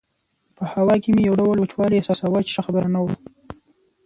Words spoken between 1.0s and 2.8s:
کې مې یو ډول وچوالی احساساوه چې ښه